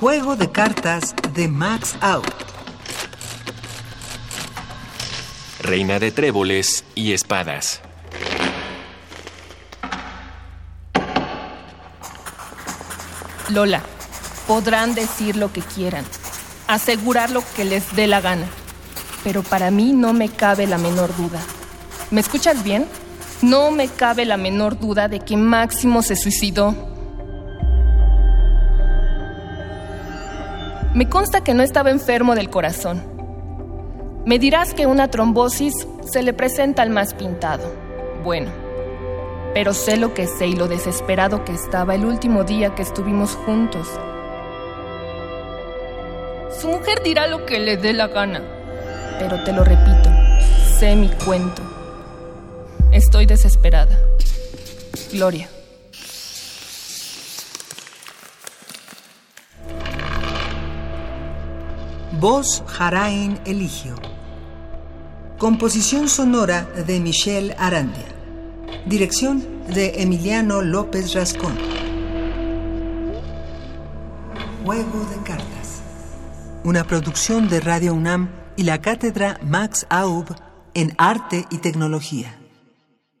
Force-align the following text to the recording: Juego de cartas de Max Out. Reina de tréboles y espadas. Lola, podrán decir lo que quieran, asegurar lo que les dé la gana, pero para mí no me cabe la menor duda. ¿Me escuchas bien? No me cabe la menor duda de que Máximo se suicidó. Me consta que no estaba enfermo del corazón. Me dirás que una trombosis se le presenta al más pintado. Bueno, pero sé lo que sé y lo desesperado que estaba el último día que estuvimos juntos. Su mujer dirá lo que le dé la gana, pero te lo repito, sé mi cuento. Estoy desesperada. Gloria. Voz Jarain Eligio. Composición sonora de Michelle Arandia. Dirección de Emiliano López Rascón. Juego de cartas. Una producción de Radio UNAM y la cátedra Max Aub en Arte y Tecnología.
Juego 0.00 0.34
de 0.34 0.50
cartas 0.50 1.14
de 1.34 1.46
Max 1.46 1.96
Out. 2.00 2.26
Reina 5.60 6.00
de 6.00 6.10
tréboles 6.10 6.84
y 6.96 7.12
espadas. 7.12 7.80
Lola, 13.50 13.82
podrán 14.48 14.94
decir 14.94 15.36
lo 15.36 15.52
que 15.52 15.60
quieran, 15.60 16.04
asegurar 16.66 17.30
lo 17.30 17.42
que 17.54 17.64
les 17.64 17.94
dé 17.94 18.08
la 18.08 18.20
gana, 18.20 18.46
pero 19.22 19.42
para 19.42 19.70
mí 19.70 19.92
no 19.92 20.12
me 20.12 20.28
cabe 20.28 20.66
la 20.66 20.76
menor 20.76 21.16
duda. 21.16 21.40
¿Me 22.10 22.20
escuchas 22.20 22.64
bien? 22.64 22.86
No 23.42 23.70
me 23.70 23.88
cabe 23.88 24.24
la 24.24 24.36
menor 24.36 24.78
duda 24.78 25.06
de 25.06 25.20
que 25.20 25.36
Máximo 25.36 26.02
se 26.02 26.16
suicidó. 26.16 26.93
Me 30.94 31.08
consta 31.08 31.42
que 31.42 31.54
no 31.54 31.64
estaba 31.64 31.90
enfermo 31.90 32.36
del 32.36 32.50
corazón. 32.50 33.02
Me 34.24 34.38
dirás 34.38 34.74
que 34.74 34.86
una 34.86 35.08
trombosis 35.08 35.74
se 36.04 36.22
le 36.22 36.32
presenta 36.32 36.82
al 36.82 36.90
más 36.90 37.14
pintado. 37.14 37.64
Bueno, 38.22 38.52
pero 39.54 39.74
sé 39.74 39.96
lo 39.96 40.14
que 40.14 40.28
sé 40.28 40.46
y 40.46 40.54
lo 40.54 40.68
desesperado 40.68 41.44
que 41.44 41.52
estaba 41.52 41.96
el 41.96 42.04
último 42.04 42.44
día 42.44 42.76
que 42.76 42.82
estuvimos 42.82 43.34
juntos. 43.34 43.88
Su 46.60 46.68
mujer 46.68 47.02
dirá 47.02 47.26
lo 47.26 47.44
que 47.44 47.58
le 47.58 47.76
dé 47.76 47.92
la 47.92 48.06
gana, 48.06 48.40
pero 49.18 49.42
te 49.42 49.52
lo 49.52 49.64
repito, 49.64 50.10
sé 50.78 50.94
mi 50.94 51.08
cuento. 51.08 51.62
Estoy 52.92 53.26
desesperada. 53.26 53.98
Gloria. 55.10 55.48
Voz 62.20 62.62
Jarain 62.66 63.40
Eligio. 63.44 63.96
Composición 65.38 66.08
sonora 66.08 66.62
de 66.86 67.00
Michelle 67.00 67.54
Arandia. 67.58 68.06
Dirección 68.86 69.44
de 69.66 70.02
Emiliano 70.02 70.62
López 70.62 71.12
Rascón. 71.14 71.56
Juego 74.64 75.04
de 75.10 75.16
cartas. 75.24 75.82
Una 76.62 76.84
producción 76.84 77.48
de 77.48 77.60
Radio 77.60 77.94
UNAM 77.94 78.30
y 78.56 78.62
la 78.62 78.80
cátedra 78.80 79.38
Max 79.42 79.86
Aub 79.90 80.26
en 80.74 80.94
Arte 80.98 81.46
y 81.50 81.58
Tecnología. 81.58 82.43